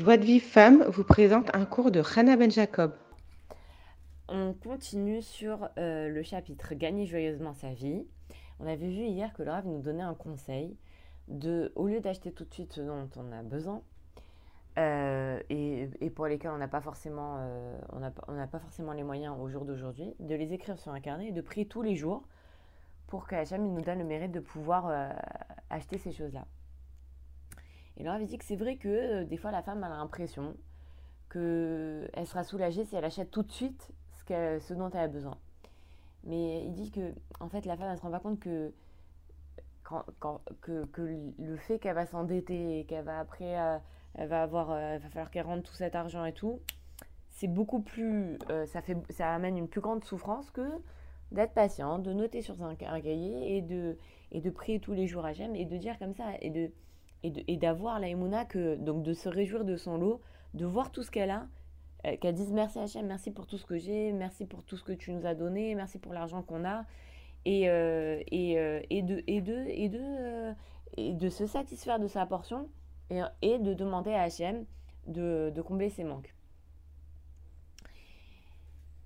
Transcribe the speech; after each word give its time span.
Joie 0.00 0.16
de 0.16 0.24
Vive 0.24 0.42
Femme 0.42 0.82
vous 0.84 1.04
présente 1.04 1.54
un 1.54 1.66
cours 1.66 1.90
de 1.90 2.00
Hannah 2.16 2.38
Ben 2.38 2.50
Jacob. 2.50 2.94
On 4.28 4.54
continue 4.54 5.20
sur 5.20 5.68
euh, 5.76 6.08
le 6.08 6.22
chapitre 6.22 6.72
Gagner 6.74 7.04
joyeusement 7.04 7.52
sa 7.52 7.74
vie. 7.74 8.06
On 8.60 8.66
avait 8.66 8.88
vu 8.88 9.04
hier 9.04 9.30
que 9.34 9.42
Laura 9.42 9.60
nous 9.60 9.82
donnait 9.82 10.02
un 10.02 10.14
conseil 10.14 10.74
de, 11.28 11.70
au 11.74 11.86
lieu 11.86 12.00
d'acheter 12.00 12.32
tout 12.32 12.46
de 12.46 12.54
suite 12.54 12.72
ce 12.72 12.80
dont 12.80 13.10
on 13.14 13.30
a 13.30 13.42
besoin, 13.42 13.82
euh, 14.78 15.38
et, 15.50 15.90
pour 16.14 16.28
lesquels 16.28 16.52
on 16.52 16.56
n'a 16.56 16.68
pas 16.68 16.80
forcément, 16.80 17.36
euh, 17.40 17.78
on 17.92 18.32
n'a 18.32 18.46
pas 18.46 18.58
forcément 18.58 18.94
les 18.94 19.02
moyens 19.02 19.36
au 19.38 19.50
jour 19.50 19.66
d'aujourd'hui, 19.66 20.14
de 20.18 20.34
les 20.34 20.54
écrire 20.54 20.78
sur 20.78 20.92
un 20.92 21.00
carnet 21.00 21.28
et 21.28 21.32
de 21.32 21.42
prier 21.42 21.66
tous 21.66 21.82
les 21.82 21.94
jours 21.94 22.22
pour 23.06 23.26
qu'Hachem 23.26 23.70
nous 23.70 23.82
donne 23.82 23.98
le 23.98 24.06
mérite 24.06 24.32
de 24.32 24.40
pouvoir 24.40 25.12
acheter 25.68 25.98
ces 25.98 26.12
choses-là. 26.12 26.46
Et 28.00 28.02
Laura 28.02 28.16
avait 28.16 28.24
dit 28.24 28.38
que 28.38 28.46
c'est 28.46 28.56
vrai 28.56 28.76
que 28.76 28.88
euh, 28.88 29.24
des 29.24 29.36
fois 29.36 29.50
la 29.50 29.62
femme 29.62 29.84
a 29.84 29.90
l'impression 29.90 30.56
qu'elle 31.30 32.26
sera 32.26 32.44
soulagée 32.44 32.86
si 32.86 32.96
elle 32.96 33.04
achète 33.04 33.30
tout 33.30 33.42
de 33.42 33.52
suite 33.52 33.90
ce, 34.26 34.72
dont 34.72 34.88
elle 34.90 35.00
a 35.00 35.08
besoin. 35.08 35.36
Mais 36.24 36.64
il 36.64 36.72
dit 36.72 36.90
que 36.90 37.12
en 37.40 37.50
fait 37.50 37.66
la 37.66 37.76
femme 37.76 37.90
elle 37.90 37.98
se 37.98 38.02
rend 38.02 38.10
pas 38.10 38.20
compte 38.20 38.40
que, 38.40 38.72
que, 40.62 41.26
le 41.38 41.56
fait 41.56 41.78
qu'elle 41.78 41.94
va 41.94 42.06
s'endetter 42.06 42.80
et 42.80 42.84
qu'elle 42.86 43.04
va 43.04 43.18
après 43.18 43.60
euh, 43.60 43.76
elle 44.14 44.28
va 44.28 44.44
avoir 44.44 44.70
euh, 44.70 44.96
va 44.96 45.08
falloir 45.10 45.30
qu'elle 45.30 45.44
rende 45.44 45.62
tout 45.62 45.74
cet 45.74 45.94
argent 45.94 46.24
et 46.24 46.32
tout, 46.32 46.58
c'est 47.28 47.48
beaucoup 47.48 47.82
plus 47.82 48.38
ça 48.66 48.80
fait 48.80 48.96
ça 49.10 49.34
amène 49.34 49.58
une 49.58 49.68
plus 49.68 49.82
grande 49.82 50.04
souffrance 50.04 50.50
que 50.50 50.70
d'être 51.32 51.52
patiente, 51.52 52.02
de 52.02 52.14
noter 52.14 52.40
sur 52.40 52.62
un, 52.62 52.76
cahier 52.76 53.58
et 53.58 53.60
de 53.60 53.98
et 54.32 54.40
de 54.40 54.48
prier 54.48 54.80
tous 54.80 54.94
les 54.94 55.06
jours 55.06 55.26
à 55.26 55.34
J'aime 55.34 55.54
et 55.54 55.66
de 55.66 55.76
dire 55.76 55.98
comme 55.98 56.14
ça 56.14 56.24
et 56.40 56.48
de 56.48 56.70
et 57.22 57.56
d'avoir 57.56 58.00
la 58.00 58.08
Emouna, 58.08 58.44
que, 58.44 58.76
donc 58.76 59.02
de 59.02 59.12
se 59.12 59.28
réjouir 59.28 59.64
de 59.64 59.76
son 59.76 59.98
lot, 59.98 60.20
de 60.54 60.64
voir 60.64 60.90
tout 60.90 61.02
ce 61.02 61.10
qu'elle 61.10 61.30
a, 61.30 61.46
euh, 62.06 62.16
qu'elle 62.16 62.34
dise 62.34 62.52
merci 62.52 62.78
Hachem, 62.78 63.06
merci 63.06 63.30
pour 63.30 63.46
tout 63.46 63.58
ce 63.58 63.66
que 63.66 63.78
j'ai, 63.78 64.12
merci 64.12 64.46
pour 64.46 64.64
tout 64.64 64.76
ce 64.76 64.84
que 64.84 64.92
tu 64.92 65.12
nous 65.12 65.26
as 65.26 65.34
donné, 65.34 65.74
merci 65.74 65.98
pour 65.98 66.12
l'argent 66.14 66.42
qu'on 66.42 66.64
a, 66.64 66.84
et, 67.44 67.68
euh, 67.68 68.22
et, 68.28 68.58
euh, 68.58 68.80
et, 68.90 69.02
de, 69.02 69.22
et, 69.26 69.40
de, 69.40 69.64
et, 69.68 69.88
de, 69.88 70.54
et 70.96 71.12
de 71.12 71.28
se 71.28 71.46
satisfaire 71.46 71.98
de 71.98 72.06
sa 72.06 72.24
portion 72.26 72.68
et, 73.10 73.58
de 73.58 73.74
demander 73.74 74.12
à 74.12 74.22
Hachem 74.22 74.64
de, 75.06 75.52
de 75.54 75.62
combler 75.62 75.90
ses 75.90 76.04
manques. 76.04 76.34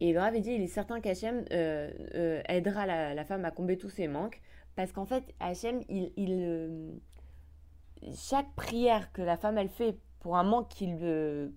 Et 0.00 0.10
il 0.10 0.18
avait 0.18 0.40
dit, 0.40 0.52
il 0.52 0.60
est 0.62 0.66
certain 0.66 1.00
qu'Hachem 1.00 1.44
aidera 1.50 2.86
la, 2.86 3.14
la, 3.14 3.24
femme 3.24 3.44
à 3.44 3.50
combler 3.50 3.78
tous 3.78 3.88
ses 3.88 4.08
manques, 4.08 4.40
parce 4.76 4.92
qu'en 4.92 5.06
fait, 5.06 5.24
Hachem, 5.40 5.82
il, 5.88 6.12
il, 6.16 7.00
chaque 8.12 8.52
prière 8.54 9.12
que 9.12 9.22
la 9.22 9.36
femme 9.36 9.58
elle 9.58 9.68
fait 9.68 9.98
pour 10.20 10.36
un 10.36 10.42
manque 10.42 10.68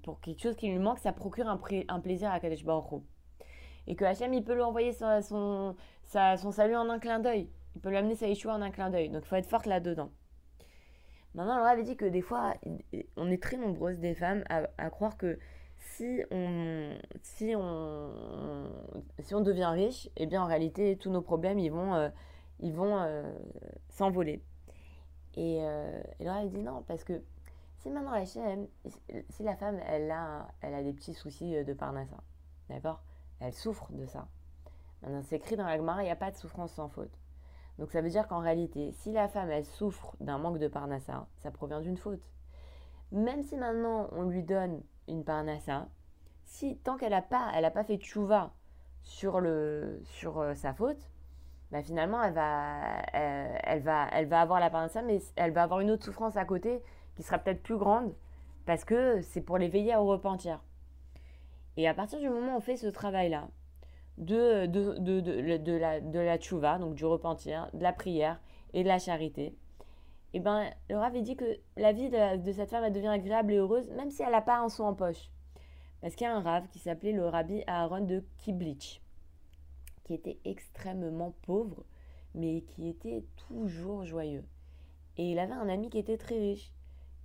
pour 0.03 0.19
quelque 0.19 0.41
chose 0.41 0.55
qui 0.57 0.67
lui 0.67 0.77
manque, 0.79 0.99
ça 0.99 1.13
procure 1.13 1.47
un, 1.47 1.57
plaisir 1.99 2.31
à 2.31 2.39
Kadesh 2.39 2.65
Baruch 2.65 3.01
Et 3.87 3.95
que 3.95 4.03
Hachem, 4.03 4.33
il 4.33 4.43
peut 4.43 4.53
lui 4.53 4.61
envoyer 4.61 4.91
son, 4.91 5.75
salut 6.03 6.75
en 6.75 6.89
un 6.89 6.99
clin 6.99 7.19
d'œil. 7.19 7.49
Il 7.75 7.81
peut 7.81 7.89
lui 7.89 7.97
amener 7.97 8.15
sa 8.15 8.27
Yeshua 8.27 8.53
en 8.55 8.61
un 8.61 8.71
clin 8.71 8.89
d'œil. 8.89 9.09
Donc 9.09 9.23
il 9.23 9.27
faut 9.27 9.37
être 9.37 9.47
forte 9.47 9.67
là-dedans. 9.67 10.11
Maintenant, 11.33 11.61
on 11.61 11.65
avait 11.65 11.83
dit 11.83 11.95
que 11.95 12.03
des 12.03 12.21
fois, 12.21 12.55
on 13.15 13.31
est 13.31 13.41
très 13.41 13.55
nombreuses 13.55 13.99
des 13.99 14.15
femmes 14.15 14.43
à, 14.49 14.89
croire 14.89 15.15
que 15.15 15.39
si 15.77 16.23
on, 16.31 16.97
devient 19.41 19.71
riche, 19.73 20.09
eh 20.17 20.25
bien 20.25 20.41
en 20.41 20.47
réalité, 20.47 20.97
tous 20.97 21.09
nos 21.09 21.21
problèmes, 21.21 21.59
ils 21.59 21.71
vont, 21.71 21.93
euh, 21.93 22.09
euh, 22.63 23.31
s'envoler. 23.87 24.41
Et, 25.37 25.59
euh, 25.61 26.01
et 26.19 26.25
Laura 26.25 26.41
elle 26.41 26.49
dit 26.49 26.63
non, 26.63 26.83
parce 26.87 27.03
que 27.03 27.21
si 27.77 27.91
maintenant 27.91 28.11
la 28.11 28.25
si 28.25 29.43
la 29.43 29.55
femme, 29.55 29.79
elle 29.85 30.09
a, 30.09 30.47
elle 30.61 30.73
a 30.73 30.81
des 30.81 30.93
petits 30.93 31.13
soucis 31.13 31.55
euh, 31.55 31.63
de 31.63 31.73
parnassa, 31.73 32.17
d'accord? 32.69 33.01
Elle 33.39 33.53
souffre 33.53 33.87
de 33.91 34.07
ça. 34.07 34.27
Maintenant, 35.03 35.21
c'est 35.21 35.35
écrit 35.35 35.55
dans 35.55 35.67
la 35.67 35.77
Gemara, 35.77 36.01
il 36.01 36.05
n'y 36.05 36.11
a 36.11 36.15
pas 36.15 36.31
de 36.31 36.35
souffrance 36.35 36.73
sans 36.73 36.89
faute. 36.89 37.15
Donc 37.77 37.91
ça 37.91 38.01
veut 38.01 38.09
dire 38.09 38.27
qu'en 38.27 38.39
réalité, 38.39 38.91
si 38.93 39.11
la 39.11 39.27
femme, 39.27 39.51
elle 39.51 39.63
souffre 39.63 40.15
d'un 40.19 40.39
manque 40.39 40.57
de 40.57 40.67
parnassa, 40.67 41.27
ça 41.37 41.51
provient 41.51 41.81
d'une 41.81 41.97
faute. 41.97 42.27
Même 43.11 43.43
si 43.43 43.55
maintenant 43.57 44.09
on 44.13 44.23
lui 44.23 44.41
donne 44.41 44.81
une 45.07 45.23
parnassa, 45.23 45.87
si 46.45 46.77
tant 46.77 46.97
qu'elle 46.97 47.11
n'a 47.11 47.21
pas, 47.21 47.51
pas 47.71 47.83
fait 47.83 47.97
tchouva 47.97 48.53
sur, 49.03 49.39
le, 49.39 50.01
sur 50.03 50.39
euh, 50.39 50.55
sa 50.55 50.73
faute, 50.73 51.11
bah, 51.71 51.83
finalement, 51.83 52.23
elle 52.23 52.33
va, 52.33 53.01
elle, 53.13 53.81
va, 53.81 54.41
avoir 54.41 54.59
la 54.59 54.69
part 54.69 54.83
de 54.85 54.91
ça, 54.91 55.01
mais 55.01 55.19
elle 55.35 55.51
va 55.51 55.63
avoir 55.63 55.81
une 55.81 55.91
autre 55.91 56.05
souffrance 56.05 56.37
à 56.37 56.45
côté 56.45 56.81
qui 57.15 57.23
sera 57.23 57.37
peut-être 57.39 57.61
plus 57.61 57.77
grande 57.77 58.13
parce 58.65 58.85
que 58.85 59.21
c'est 59.21 59.41
pour 59.41 59.57
l'éveiller 59.57 59.95
au 59.95 60.05
repentir. 60.05 60.61
Et 61.75 61.87
à 61.87 61.93
partir 61.93 62.19
du 62.19 62.29
moment 62.29 62.53
où 62.53 62.57
on 62.57 62.61
fait 62.61 62.77
ce 62.77 62.87
travail-là, 62.87 63.47
de, 64.17 64.67
la, 65.77 65.99
de 66.01 66.37
tchouva, 66.37 66.79
donc 66.79 66.95
du 66.95 67.05
repentir, 67.05 67.69
de 67.73 67.83
la 67.83 67.93
prière 67.93 68.39
et 68.73 68.83
de 68.83 68.87
la 68.87 68.99
charité, 68.99 69.55
et 70.33 70.37
eh 70.37 70.39
ben, 70.41 70.69
le 70.89 70.97
Rav 70.97 71.19
dit 71.21 71.37
que 71.37 71.57
la 71.77 71.93
vie 71.93 72.09
de, 72.09 72.51
cette 72.51 72.69
femme 72.69 72.91
devient 72.91 73.07
agréable 73.07 73.53
et 73.53 73.55
heureuse, 73.55 73.89
même 73.91 74.11
si 74.11 74.23
elle 74.23 74.31
n'a 74.31 74.41
pas 74.41 74.59
un 74.59 74.67
sou 74.67 74.83
en 74.83 74.93
poche. 74.93 75.31
Parce 76.01 76.15
qu'il 76.15 76.27
y 76.27 76.29
a 76.29 76.35
un 76.35 76.41
Rav 76.41 76.67
qui 76.67 76.79
s'appelait 76.79 77.13
le 77.13 77.25
Rabbi 77.25 77.63
Aaron 77.65 78.01
de 78.01 78.23
Kiblitch 78.37 79.01
qui 80.07 80.13
était 80.13 80.39
extrêmement 80.45 81.33
pauvre, 81.41 81.83
mais 82.33 82.61
qui 82.61 82.87
était 82.87 83.25
toujours 83.47 84.05
joyeux. 84.05 84.45
Et 85.17 85.31
il 85.31 85.37
avait 85.37 85.53
un 85.53 85.67
ami 85.67 85.89
qui 85.89 85.97
était 85.97 86.17
très 86.17 86.39
riche. 86.39 86.71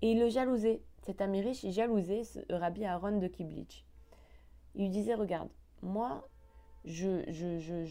Et 0.03 0.11
il 0.11 0.19
le 0.19 0.29
jalousait. 0.29 0.83
Cet 1.03 1.21
ami 1.21 1.41
riche, 1.41 1.63
il 1.63 1.73
jalousait 1.73 2.25
ce 2.25 2.41
Rabbi 2.51 2.85
Aaron 2.85 3.19
de 3.19 3.29
Kiblitch. 3.29 3.87
Il 4.75 4.83
lui 4.83 4.91
disait, 4.91 5.15
regarde, 5.15 5.49
moi, 5.83 6.29
je, 6.85 7.23
je, 7.29 7.59
je, 7.59 7.85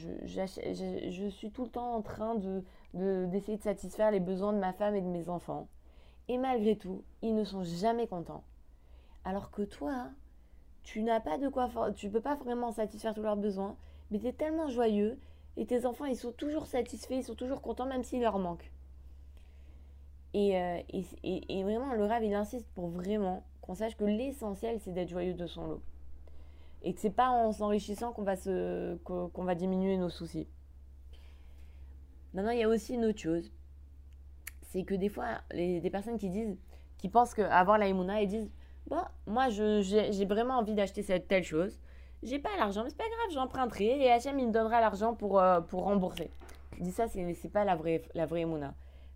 je, 1.11 1.27
suis 1.29 1.51
tout 1.51 1.63
le 1.63 1.69
temps 1.69 1.95
en 1.95 2.01
train 2.01 2.35
de, 2.35 2.63
d'essayer 2.93 3.57
de, 3.57 3.63
satisfaire 3.63 4.11
les 4.11 4.19
besoins 4.19 4.51
de 4.51 4.59
ma 4.59 4.73
femme 4.73 4.95
et 4.95 5.01
de 5.01 5.07
mes 5.07 5.29
enfants. 5.29 5.69
Et 6.27 6.37
malgré 6.37 6.75
tout, 6.75 7.03
ils 7.21 7.35
ne 7.35 7.45
sont 7.45 7.63
jamais 7.63 8.07
contents. 8.07 8.43
Alors 9.23 9.51
que 9.51 9.61
toi, 9.61 10.09
tu 10.83 11.01
n'as 11.03 11.21
pas 11.21 11.37
de 11.37 11.47
quoi, 11.47 11.69
tu 11.95 12.09
peux 12.09 12.21
pas 12.21 12.35
vraiment 12.35 12.71
satisfaire 12.71 13.13
tous 13.13 13.21
leurs 13.21 13.37
besoins 13.37 13.77
mais 14.11 14.19
tu 14.19 14.27
es 14.27 14.33
tellement 14.33 14.67
joyeux 14.67 15.17
et 15.57 15.65
tes 15.65 15.85
enfants, 15.85 16.05
ils 16.05 16.15
sont 16.15 16.31
toujours 16.31 16.67
satisfaits, 16.67 17.15
ils 17.15 17.23
sont 17.23 17.35
toujours 17.35 17.61
contents, 17.61 17.85
même 17.85 18.03
s'il 18.03 18.21
leur 18.21 18.39
manque. 18.39 18.71
Et, 20.33 20.57
euh, 20.57 20.79
et, 20.89 21.59
et, 21.59 21.63
vraiment, 21.63 21.93
le 21.93 22.05
rêve, 22.05 22.23
il 22.23 22.33
insiste 22.33 22.67
pour 22.73 22.87
vraiment 22.87 23.43
qu'on 23.61 23.75
sache 23.75 23.97
que 23.97 24.05
l'essentiel, 24.05 24.79
c'est 24.79 24.93
d'être 24.93 25.09
joyeux 25.09 25.33
de 25.33 25.45
son 25.45 25.67
lot. 25.67 25.81
Et 26.83 26.93
que 26.93 26.99
c'est 26.99 27.09
pas 27.09 27.29
en 27.29 27.51
s'enrichissant 27.51 28.11
qu'on 28.11 28.23
va, 28.23 28.35
se, 28.35 28.95
qu'on 29.03 29.43
va 29.43 29.55
diminuer 29.55 29.97
nos 29.97 30.09
soucis. 30.09 30.47
Maintenant, 32.33 32.51
il 32.51 32.59
y 32.59 32.63
a 32.63 32.69
aussi 32.69 32.95
une 32.95 33.05
autre 33.05 33.19
chose. 33.19 33.51
C'est 34.61 34.83
que 34.83 34.95
des 34.95 35.09
fois, 35.09 35.41
les, 35.51 35.81
des 35.81 35.89
personnes 35.89 36.17
qui 36.17 36.29
disent, 36.29 36.57
qui 36.97 37.09
pensent 37.09 37.33
qu'avoir 37.33 37.77
la 37.77 37.89
imuna, 37.89 38.21
ils 38.21 38.27
disent, 38.27 38.51
bon, 38.87 39.01
moi, 39.27 39.49
j'ai 39.49 40.25
vraiment 40.25 40.55
envie 40.55 40.75
d'acheter 40.75 41.03
cette 41.03 41.27
telle 41.27 41.43
chose 41.43 41.77
j'ai 42.23 42.39
pas 42.39 42.55
l'argent, 42.57 42.83
mais 42.83 42.89
c'est 42.89 42.97
pas 42.97 43.03
grave, 43.03 43.31
j'emprunterai 43.33 44.03
et 44.03 44.11
Hachem 44.11 44.37
il 44.39 44.47
me 44.47 44.51
donnera 44.51 44.79
l'argent 44.81 45.13
pour, 45.15 45.39
euh, 45.39 45.61
pour 45.61 45.83
rembourser. 45.83 46.29
Je 46.77 46.83
dis 46.83 46.91
ça, 46.91 47.07
c'est, 47.07 47.33
c'est 47.33 47.49
pas 47.49 47.65
la 47.65 47.75
vraie, 47.75 48.01
la 48.13 48.25
vraie. 48.25 48.45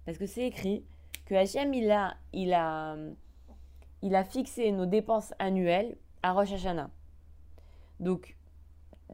Parce 0.05 0.17
que 0.17 0.25
c'est 0.25 0.45
écrit 0.45 0.85
que 1.25 1.35
Hachem 1.35 1.73
il 1.73 1.91
a, 1.91 2.15
il, 2.33 2.53
a, 2.53 2.95
il 4.01 4.15
a 4.15 4.23
fixé 4.23 4.71
nos 4.71 4.85
dépenses 4.85 5.33
annuelles 5.39 5.97
à 6.23 6.33
Rosh 6.33 6.53
Hashanah. 6.53 6.89
Donc, 7.99 8.35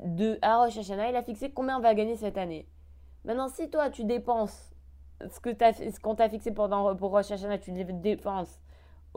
de, 0.03 0.39
à 0.41 0.63
Rosh 0.63 0.77
Hashanah, 0.77 1.09
il 1.09 1.15
a 1.15 1.23
fixé 1.23 1.51
combien 1.51 1.77
on 1.77 1.81
va 1.81 1.93
gagner 1.93 2.15
cette 2.15 2.37
année. 2.37 2.67
Maintenant, 3.25 3.49
si 3.49 3.69
toi 3.69 3.89
tu 3.89 4.05
dépenses 4.05 4.73
ce, 5.29 5.39
que 5.39 5.51
ce 5.51 5.99
qu'on 5.99 6.15
t'a 6.15 6.29
fixé 6.29 6.51
pour, 6.51 6.69
pour 6.97 7.11
Rosh 7.11 7.31
Hashanah, 7.31 7.57
tu 7.57 7.71
dépenses 7.71 8.59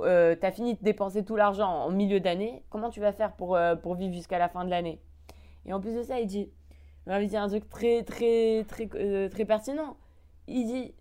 euh, 0.01 0.35
tu 0.39 0.45
as 0.45 0.53
fini 0.53 0.75
de 0.75 0.83
dépenser 0.83 1.25
tout 1.25 1.37
l'argent 1.37 1.69
en 1.69 1.91
milieu 1.91 2.21
d'année, 2.21 2.65
comment 2.71 2.91
tu 2.91 3.01
vas 3.01 3.13
faire 3.13 3.33
pour, 3.33 3.57
euh, 3.57 3.77
pour 3.77 3.95
vivre 3.95 4.13
jusqu'à 4.13 4.39
la 4.39 4.49
fin 4.49 4.65
de 4.65 4.71
l'année? 4.71 5.01
Et 5.67 5.73
en 5.73 5.81
plus 5.81 5.95
de 5.95 6.03
ça, 6.03 6.21
il 6.21 6.27
dit, 6.27 6.51
il 7.07 7.29
dit 7.29 7.37
un 7.37 7.49
truc 7.49 7.69
très, 7.69 8.03
très, 8.03 8.65
très, 8.69 8.89
euh, 8.95 9.29
très 9.29 9.45
pertinent. 9.45 9.97
Il 10.49 10.67
dit, 10.67 10.95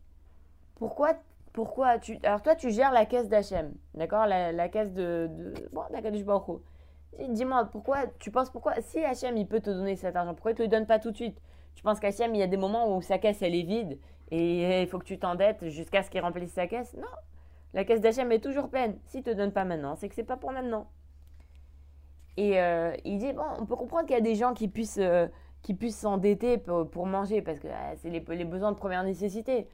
pourquoi, 0.75 1.15
pourquoi 1.53 1.97
tu... 1.99 2.19
Alors 2.23 2.41
toi, 2.41 2.55
tu 2.55 2.69
gères 2.71 2.91
la 2.91 3.05
caisse 3.05 3.29
d'H&M, 3.29 3.73
d'accord? 3.95 4.25
La, 4.25 4.51
la, 4.51 4.69
caisse 4.69 4.93
de... 4.93 5.29
bon, 5.71 5.81
d'accord, 5.91 6.11
je 6.13 7.27
Dis-moi, 7.29 7.65
pourquoi, 7.71 8.07
tu 8.19 8.31
penses 8.31 8.49
pourquoi, 8.49 8.73
si 8.81 8.99
H&M, 8.99 9.37
il 9.37 9.47
peut 9.47 9.59
te 9.59 9.69
donner 9.69 9.95
cet 9.95 10.15
argent, 10.15 10.33
pourquoi 10.33 10.51
il 10.51 10.55
te 10.55 10.63
le 10.63 10.67
donne 10.67 10.87
pas 10.87 10.99
tout 10.99 11.11
de 11.11 11.15
suite? 11.15 11.39
Tu 11.75 11.83
penses 11.83 11.99
qu'H&M, 11.99 12.33
il 12.33 12.39
y 12.39 12.43
a 12.43 12.47
des 12.47 12.57
moments 12.57 12.95
où 12.95 13.01
sa 13.01 13.17
caisse, 13.17 13.41
elle 13.41 13.55
est 13.55 13.63
vide 13.63 13.99
et 14.31 14.81
il 14.81 14.87
faut 14.87 14.97
que 14.97 15.05
tu 15.05 15.19
t'endettes 15.19 15.67
jusqu'à 15.69 16.01
ce 16.01 16.09
qu'il 16.09 16.21
remplisse 16.21 16.53
sa 16.53 16.65
caisse? 16.65 16.95
Non, 16.95 17.07
la 17.73 17.85
caisse 17.85 18.01
d'Hachem 18.01 18.31
est 18.31 18.39
toujours 18.39 18.69
pleine. 18.69 18.97
S'il 19.07 19.23
te 19.23 19.31
donne 19.31 19.51
pas 19.51 19.65
maintenant, 19.65 19.95
c'est 19.95 20.09
que 20.09 20.15
c'est 20.15 20.23
pas 20.23 20.37
pour 20.37 20.51
maintenant. 20.51 20.87
Et 22.37 22.59
euh, 22.59 22.95
il 23.03 23.17
dit, 23.19 23.33
bon, 23.33 23.43
on 23.59 23.65
peut 23.65 23.75
comprendre 23.75 24.05
qu'il 24.05 24.15
y 24.15 24.19
a 24.19 24.21
des 24.21 24.35
gens 24.35 24.53
qui 24.53 24.67
puissent 24.67 24.97
euh, 24.99 25.27
s'endetter 25.89 26.57
pour, 26.57 27.05
manger, 27.05 27.41
parce 27.41 27.59
que 27.59 27.67
ah, 27.67 27.95
c'est 27.97 28.09
les, 28.09 28.19
besoins 28.19 28.71
de 28.71 28.77
première 28.77 29.03
nécessité. 29.03 29.67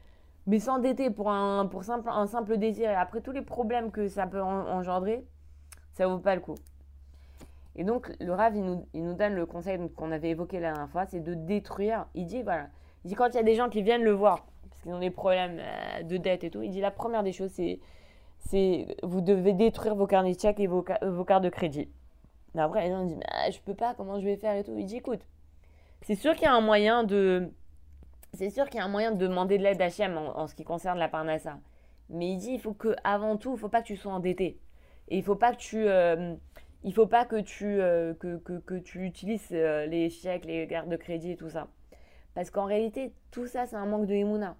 Mais 0.46 0.58
s'endetter 0.58 1.10
pour, 1.10 1.30
un, 1.30 1.66
pour 1.66 1.84
simple, 1.84 2.08
un 2.10 2.26
simple 2.26 2.56
désir, 2.56 2.90
et 2.90 2.94
après 2.94 3.20
tous 3.20 3.32
les 3.32 3.42
problèmes 3.42 3.90
que 3.90 4.08
ça 4.08 4.26
peut 4.26 4.42
engendrer, 4.42 5.26
ça 5.92 6.06
vaut 6.06 6.18
pas 6.18 6.34
le 6.34 6.40
coup. 6.40 6.54
Et 7.76 7.84
donc, 7.84 8.12
le 8.20 8.32
Rav, 8.32 8.56
il 8.56 8.64
nous, 8.64 8.86
il 8.94 9.04
nous 9.04 9.14
donne 9.14 9.34
le 9.34 9.46
conseil 9.46 9.78
qu'on 9.94 10.10
avait 10.10 10.30
évoqué 10.30 10.58
la 10.58 10.72
dernière 10.72 10.90
fois, 10.90 11.06
c'est 11.06 11.20
de 11.20 11.34
détruire. 11.34 12.06
Il 12.14 12.26
dit, 12.26 12.42
voilà, 12.42 12.68
il 13.04 13.08
dit 13.08 13.14
quand 13.14 13.28
il 13.28 13.34
y 13.34 13.38
a 13.38 13.42
des 13.42 13.54
gens 13.54 13.68
qui 13.68 13.82
viennent 13.82 14.02
le 14.02 14.12
voir, 14.12 14.46
qu'ils 14.82 14.92
ont 14.92 14.98
des 14.98 15.10
problèmes 15.10 15.58
euh, 15.60 16.02
de 16.02 16.16
dette 16.16 16.44
et 16.44 16.50
tout, 16.50 16.62
il 16.62 16.70
dit 16.70 16.80
la 16.80 16.90
première 16.90 17.22
des 17.22 17.32
choses, 17.32 17.50
c'est, 17.52 17.80
c'est 18.38 18.86
vous 19.02 19.20
devez 19.20 19.52
détruire 19.52 19.94
vos 19.94 20.06
carnets 20.06 20.34
de 20.34 20.40
chèques 20.40 20.60
et 20.60 20.66
vos, 20.66 20.84
vos 21.02 21.24
cartes 21.24 21.44
de 21.44 21.48
crédit. 21.48 21.88
Mais 22.54 22.62
après, 22.62 22.84
les 22.84 22.90
gens 22.90 23.04
disent, 23.04 23.20
ah, 23.28 23.50
je 23.50 23.58
peux 23.60 23.74
pas, 23.74 23.94
comment 23.94 24.18
je 24.18 24.24
vais 24.24 24.36
faire 24.36 24.56
et 24.56 24.64
tout. 24.64 24.76
Il 24.76 24.84
dit, 24.84 24.96
écoute, 24.96 25.20
c'est 26.02 26.14
sûr 26.14 26.34
qu'il 26.34 26.44
y 26.44 26.46
a 26.46 26.54
un 26.54 26.60
moyen 26.60 27.04
de... 27.04 27.50
C'est 28.34 28.50
sûr 28.50 28.68
qu'il 28.68 28.78
y 28.78 28.80
a 28.80 28.84
un 28.84 28.88
moyen 28.88 29.12
de 29.12 29.18
demander 29.18 29.58
de 29.58 29.62
l'aide 29.62 29.82
à 29.82 29.88
en, 30.08 30.38
en 30.38 30.46
ce 30.46 30.54
qui 30.54 30.64
concerne 30.64 30.98
la 30.98 31.08
Parnassa. 31.08 31.58
Mais 32.08 32.30
il 32.30 32.38
dit, 32.38 32.52
il 32.52 32.60
faut 32.60 32.72
que 32.72 32.94
avant 33.04 33.36
tout, 33.36 33.54
il 33.54 33.58
faut 33.58 33.68
pas 33.68 33.82
que 33.82 33.86
tu 33.86 33.96
sois 33.96 34.12
endetté. 34.12 34.58
Et 35.08 35.18
il 35.18 35.22
faut 35.22 35.36
pas 35.36 35.52
que 35.52 35.58
tu... 35.58 35.86
Euh, 35.86 36.34
il 36.82 36.94
faut 36.94 37.06
pas 37.06 37.26
que 37.26 37.40
tu, 37.40 37.66
euh, 37.66 38.14
que, 38.14 38.38
que, 38.38 38.78
tu 38.78 39.04
utilises 39.04 39.48
euh, 39.52 39.84
les 39.86 40.08
chèques, 40.08 40.46
les 40.46 40.66
cartes 40.66 40.88
de 40.88 40.96
crédit 40.96 41.32
et 41.32 41.36
tout 41.36 41.50
ça. 41.50 41.68
Parce 42.34 42.50
qu'en 42.50 42.64
réalité, 42.64 43.12
tout 43.30 43.46
ça, 43.46 43.66
c'est 43.66 43.76
un 43.76 43.86
manque 43.86 44.06
de 44.06 44.14
Emouna. 44.14 44.56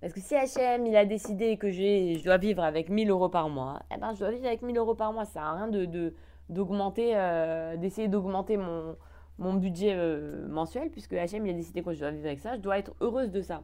Parce 0.00 0.12
que 0.12 0.20
si 0.20 0.34
HM, 0.34 0.86
il 0.86 0.96
a 0.96 1.04
décidé 1.04 1.56
que 1.56 1.70
je 1.70 2.22
dois 2.22 2.36
vivre 2.36 2.62
avec 2.62 2.90
1000 2.90 3.10
euros 3.10 3.28
par 3.28 3.48
mois, 3.48 3.80
eh 3.94 3.98
ben, 3.98 4.12
je 4.14 4.20
dois 4.20 4.30
vivre 4.30 4.46
avec 4.46 4.62
1000 4.62 4.76
euros 4.76 4.94
par 4.94 5.12
mois. 5.12 5.24
Ça 5.24 5.40
n'a 5.40 5.52
rien 5.54 5.68
de, 5.68 6.14
d'augmenter, 6.48 7.12
euh, 7.14 7.76
d'essayer 7.76 8.08
d'augmenter 8.08 8.56
mon, 8.56 8.96
mon 9.38 9.54
budget 9.54 9.96
mensuel, 10.48 10.90
puisque 10.90 11.12
HM, 11.14 11.46
il 11.46 11.50
a 11.50 11.54
décidé 11.54 11.82
que 11.82 11.92
je 11.92 12.00
dois 12.00 12.10
vivre 12.10 12.26
avec 12.26 12.40
ça. 12.40 12.56
Je 12.56 12.60
dois 12.60 12.78
être 12.78 12.94
heureuse 13.00 13.30
de 13.30 13.40
ça. 13.40 13.62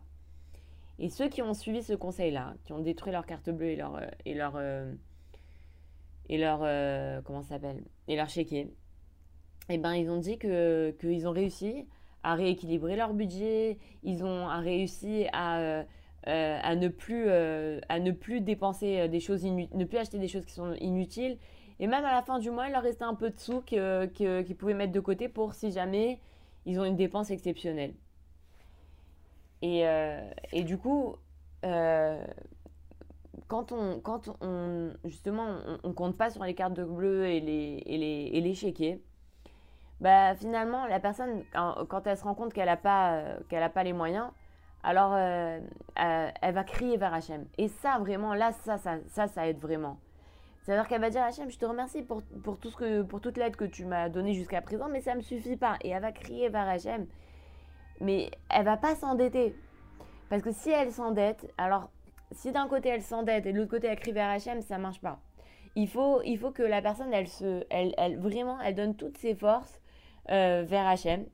Et 0.99 1.09
ceux 1.09 1.29
qui 1.29 1.43
ont 1.43 1.55
suivi 1.55 1.83
ce 1.83 1.93
conseil-là, 1.93 2.55
qui 2.65 2.73
ont 2.73 2.79
détruit 2.79 3.13
leur 3.13 3.27
carte 3.27 3.51
bleue 3.51 3.69
et 3.69 3.77
leur, 3.77 4.01
et 4.25 4.35
leur, 4.35 4.57
et 6.29 6.39
leur 6.39 6.61
euh, 6.63 7.21
comment 7.23 7.43
s'appelle 7.43 7.83
et 8.09 8.17
leur 8.17 8.29
chéquier, 8.29 8.73
eh 9.69 9.79
ben 9.79 9.95
ils 9.95 10.11
ont 10.11 10.19
dit 10.19 10.39
qu'ils 10.39 11.29
ont 11.29 11.33
réussi 11.33 11.87
à 12.23 12.35
rééquilibrer 12.35 12.97
leur 12.97 13.15
budget, 13.15 13.79
ils 14.03 14.25
ont 14.25 14.47
réussi 14.61 15.27
à 15.33 15.85
euh, 16.27 16.31
euh, 16.31 16.61
à 16.63 16.77
ne 16.77 16.89
plus 16.89 17.29
à 17.31 17.99
ne 17.99 18.11
plus 18.13 18.41
dépenser 18.41 19.09
des 19.09 19.21
choses 19.21 19.45
ne 19.45 19.85
plus 19.85 19.99
acheter 19.99 20.19
des 20.19 20.29
choses 20.29 20.45
qui 20.45 20.55
sont 20.55 20.75
inutiles. 20.75 21.39
Et 21.81 21.87
même 21.87 22.05
à 22.05 22.13
la 22.13 22.23
fin 22.23 22.39
du 22.39 22.51
mois 22.51 22.69
il 22.69 22.73
leur 22.73 22.83
restait 22.83 23.05
un 23.05 23.15
peu 23.15 23.31
de 23.31 23.39
sous 23.39 23.61
qu'ils 23.63 24.57
pouvaient 24.59 24.75
mettre 24.75 24.93
de 24.93 25.01
côté 25.01 25.29
pour 25.29 25.55
si 25.55 25.73
jamais 25.73 26.21
ils 26.67 26.79
ont 26.79 26.85
une 26.85 26.97
dépense 26.97 27.31
exceptionnelle. 27.31 27.95
Et, 29.63 29.85
et 30.53 30.65
du 30.65 30.79
coup 30.79 31.17
quand 33.49 33.73
on, 33.73 34.01
quand 34.01 34.29
on 34.41 34.93
justement, 35.05 35.57
on, 35.85 35.93
compte 35.93 36.17
pas 36.17 36.31
sur 36.31 36.45
les 36.45 36.55
cartes 36.55 36.75
de 36.75 36.85
bleu 36.85 37.27
et 37.27 37.41
les, 37.41 37.83
et 37.87 37.99
les, 37.99 38.31
et 38.33 38.41
les 38.41 38.55
chéquiers, 38.55 39.03
bah 40.01 40.35
finalement, 40.35 40.87
la 40.87 40.99
personne, 41.01 41.45
quand, 41.53 42.07
elle 42.07 42.17
se 42.17 42.25
rend 42.25 42.35
compte 42.35 42.53
qu'elle 42.53 42.67
n'a 42.67 42.77
pas, 42.77 43.23
qu'elle 43.49 43.71
pas 43.71 43.85
les 43.85 43.93
moyens, 43.93 44.31
alors 44.83 45.13
euh, 45.15 45.61
euh, 46.01 46.31
elle 46.41 46.55
va 46.55 46.65
crier 46.65 46.97
vers 46.97 47.15
Hachem. 47.15 47.47
Et 47.59 47.69
ça, 47.69 47.99
vraiment, 47.99 48.35
là, 48.35 48.53
ça, 48.53 48.79
ça, 48.79 48.97
ça, 49.09 49.29
ça 49.29 49.47
aide 49.47 49.59
vraiment. 49.59 49.99
C'est-à-dire 50.63 50.87
qu'elle 50.87 51.01
va 51.01 51.11
dire 51.11 51.23
Hachem, 51.23 51.51
je 51.51 51.59
te 51.59 51.65
remercie 51.65 52.03
pour, 52.03 52.23
pour, 52.45 52.59
tout 52.59 52.71
ce 52.71 52.77
que, 52.77 53.03
pour 53.03 53.21
toute 53.21 53.37
l'aide 53.37 53.57
que 53.57 53.65
tu 53.65 53.85
m'as 53.85 54.09
donnée 54.09 54.35
jusqu'à 54.35 54.61
présent, 54.61 54.89
mais 54.89 55.01
ça 55.01 55.13
ne 55.13 55.19
me 55.19 55.23
suffit 55.23 55.57
pas. 55.57 55.77
Et 55.83 55.91
elle 55.91 56.03
va 56.03 56.13
crier 56.13 56.49
vers 56.49 56.69
Hachem. 56.69 57.07
Mais 58.01 58.31
elle 58.51 58.65
va 58.65 58.77
pas 58.77 58.95
s'endetter. 58.95 59.55
Parce 60.29 60.43
que 60.43 60.53
si 60.53 60.71
elle 60.71 60.93
s'endette, 60.93 61.53
alors 61.59 61.91
si 62.33 62.53
d'un 62.53 62.67
côté 62.69 62.89
elle 62.89 63.03
s'endette 63.03 63.47
et 63.47 63.53
de 63.53 63.59
l'autre 63.59 63.71
côté 63.71 63.89
elle 63.89 63.99
crie 63.99 64.13
vers 64.13 64.37
HM, 64.37 64.63
ça 64.63 64.79
marche 64.79 65.01
pas. 65.01 65.19
Il 65.75 65.89
faut, 65.89 66.21
il 66.23 66.39
faut 66.39 66.51
que 66.51 66.63
la 66.63 66.83
personne, 66.83 67.13
elle 67.13 67.29
se, 67.29 67.65
elle, 67.71 67.95
elle 67.97 68.19
vraiment, 68.19 68.61
elle 68.61 68.75
donne 68.75 68.95
toutes 68.95 69.19
ses 69.19 69.35
forces 69.35 69.81
euh, 70.31 70.65
vers 70.67 70.95
HM. 70.95 71.25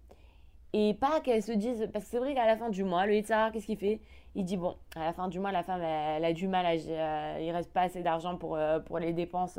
Et 0.72 0.94
pas 0.94 1.20
qu'elle 1.20 1.42
se 1.42 1.52
dise, 1.52 1.88
parce 1.92 2.04
que 2.04 2.10
c'est 2.10 2.18
vrai 2.18 2.34
qu'à 2.34 2.46
la 2.46 2.56
fin 2.56 2.68
du 2.68 2.84
mois, 2.84 3.06
le 3.06 3.14
Yitzhar, 3.14 3.52
qu'est-ce 3.52 3.66
qu'il 3.66 3.78
fait? 3.78 4.00
Il 4.34 4.44
dit, 4.44 4.56
bon, 4.56 4.76
à 4.94 5.04
la 5.04 5.12
fin 5.12 5.28
du 5.28 5.40
mois, 5.40 5.50
la 5.50 5.62
femme, 5.62 5.80
elle, 5.82 6.24
a 6.24 6.32
du 6.32 6.46
mal, 6.46 6.66
à, 6.66 6.72
euh, 6.72 7.38
il 7.40 7.50
reste 7.50 7.72
pas 7.72 7.82
assez 7.82 8.02
d'argent 8.02 8.36
pour, 8.36 8.56
euh, 8.56 8.78
pour 8.78 8.98
les 8.98 9.12
dépenses, 9.12 9.58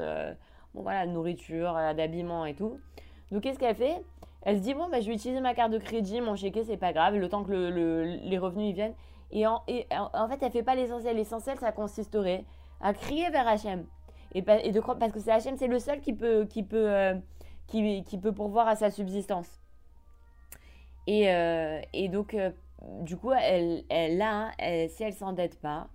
bon 0.74 0.84
voilà, 0.84 1.08
de 1.08 1.12
nourriture, 1.12 1.74
d'habillement 1.96 2.46
et 2.46 2.54
tout. 2.54 2.80
Donc 3.32 3.42
qu'est-ce 3.42 3.60
qu'elle 3.60 3.76
fait? 3.76 4.04
Elle 4.44 4.58
se 4.58 4.62
dit, 4.62 4.74
bon, 4.74 4.88
bah, 4.90 5.02
je 5.02 5.08
vais 5.08 5.16
utiliser 5.16 5.42
ma 5.42 5.54
carte 5.54 5.72
de 5.72 5.80
crédit, 5.80 6.22
mon 6.22 6.36
chéquier, 6.36 6.64
c'est 6.64 6.78
pas 6.78 6.94
grave, 6.94 7.16
le 7.16 7.28
temps 7.28 7.44
que 7.44 7.52
le, 7.52 8.04
les 8.04 8.38
revenus 8.38 8.70
ils 8.70 8.74
viennent. 8.74 8.96
Et 9.32 9.46
en, 9.46 9.62
fait, 10.28 10.42
elle 10.42 10.52
fait 10.52 10.64
pas 10.64 10.76
l'essentiel. 10.76 11.16
L'essentiel, 11.16 11.58
ça 11.60 11.72
consisterait 11.72 12.46
à 12.82 12.94
crier 12.94 13.30
vers 13.30 13.48
Hachem. 13.48 13.86
Et, 14.34 14.44
et 14.64 14.72
de 14.72 14.80
parce 14.80 15.12
que 15.12 15.20
c'est 15.20 15.32
Hachem, 15.32 15.58
c'est 15.58 15.68
le 15.68 15.80
seul 15.80 16.02
qui 16.02 16.14
peut, 16.14 16.46
qui, 16.46 16.64
peut, 16.64 16.90
euh, 16.90 17.16
qui, 17.68 18.04
qui, 18.04 18.18
peut 18.18 18.32
pourvoir 18.32 18.68
à 18.68 18.76
sa 18.76 18.90
subsistance. 18.90 19.59
Et, 21.10 21.32
euh, 21.34 21.82
et 21.94 22.08
donc, 22.08 22.34
euh, 22.34 22.52
du 23.02 23.18
coup, 23.18 23.32
elle, 23.32 23.84
elle 23.90 24.18
là, 24.18 24.52
si 24.90 25.04
elle 25.04 25.14
s'endette 25.14 25.60
pas, 25.60 25.88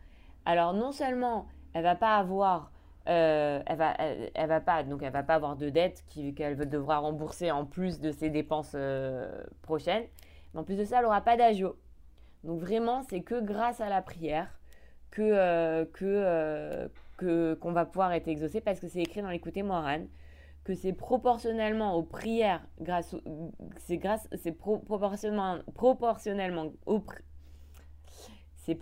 alors 0.45 0.75
non 0.75 0.93
seulement 0.93 1.47
elle 1.73 1.85
va 1.85 1.95
pas 1.95 2.17
avoir 2.17 2.71
elle 3.07 3.77
va, 3.77 3.95
elle, 3.99 4.49
va 4.49 4.61
pas, 4.61 4.83
donc 4.83 5.03
elle 5.03 5.13
va 5.13 5.23
pas 5.23 5.35
avoir 5.35 5.57
de 5.57 5.69
dette 5.69 6.03
qu'elle 6.35 6.57
devra 6.57 6.99
rembourser 6.99 7.51
en 7.51 7.67
plus 7.67 8.01
de 8.01 8.11
ses 8.11 8.31
dépenses 8.31 8.75
prochaines. 9.63 10.05
Mais 10.53 10.61
en 10.61 10.65
plus 10.65 10.77
de 10.77 10.85
ça, 10.85 10.99
elle 10.99 11.05
n'aura 11.05 11.21
pas 11.21 11.37
d'agio. 11.37 11.77
Donc 12.45 12.61
vraiment, 12.61 13.03
c'est 13.03 13.21
que 13.21 13.41
grâce 13.41 13.81
à 13.81 13.89
la 13.89 14.03
prière 14.03 14.49
que 15.11 15.23
euh, 15.23 15.85
euh, 16.03 16.89
que 17.17 17.55
qu'on 17.55 17.73
va 17.73 17.85
pouvoir 17.87 18.13
être 18.13 18.29
exaucé 18.29 18.61
parce 18.61 18.81
que 18.81 18.89
c'est 18.89 19.01
écrit 19.01 19.23
dans 19.23 19.31
l'écouté 19.31 19.63
Moran 19.63 20.01
que 20.65 20.75
c'est 20.75 20.93
proportionnellement 20.93 21.95
aux 21.95 22.03
prières 22.03 22.67
grâce 22.81 23.15
c'est 23.79 23.99
grâce 23.99 24.29
c'est 24.35 24.53
proportionnellement 24.53 25.61
aux 26.87 27.01
c'est 28.65 28.79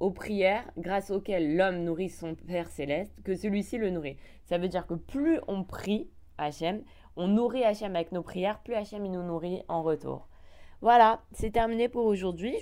aux 0.00 0.10
prières 0.10 0.68
grâce 0.76 1.12
auxquelles 1.12 1.56
l'homme 1.56 1.84
nourrit 1.84 2.10
son 2.10 2.34
Père 2.34 2.68
céleste 2.68 3.14
que 3.22 3.36
celui-ci 3.36 3.78
le 3.78 3.90
nourrit. 3.90 4.16
Ça 4.46 4.58
veut 4.58 4.66
dire 4.66 4.88
que 4.88 4.94
plus 4.94 5.38
on 5.46 5.62
prie 5.62 6.10
Hachem, 6.38 6.82
on 7.14 7.28
nourrit 7.28 7.62
Hachem 7.62 7.94
avec 7.94 8.10
nos 8.10 8.22
prières, 8.22 8.60
plus 8.64 8.74
Hachem 8.74 9.06
nous 9.06 9.22
nourrit 9.22 9.62
en 9.68 9.84
retour. 9.84 10.26
Voilà, 10.80 11.22
c'est 11.30 11.52
terminé 11.52 11.88
pour 11.88 12.04
aujourd'hui. 12.04 12.56